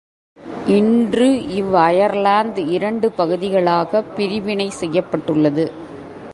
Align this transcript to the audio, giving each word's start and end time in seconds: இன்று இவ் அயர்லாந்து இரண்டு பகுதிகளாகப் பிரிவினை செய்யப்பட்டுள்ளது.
இன்று 0.65 1.47
இவ் 1.47 1.75
அயர்லாந்து 1.75 2.65
இரண்டு 2.67 3.11
பகுதிகளாகப் 3.17 4.15
பிரிவினை 4.15 4.69
செய்யப்பட்டுள்ளது. 4.69 5.71